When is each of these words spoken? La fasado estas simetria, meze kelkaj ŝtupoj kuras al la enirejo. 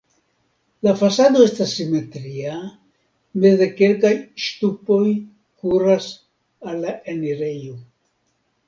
La 0.85 0.93
fasado 1.01 1.43
estas 1.47 1.73
simetria, 1.79 2.55
meze 3.45 3.69
kelkaj 3.83 4.13
ŝtupoj 4.47 5.05
kuras 5.61 6.11
al 6.73 6.87
la 6.89 7.01
enirejo. 7.17 7.81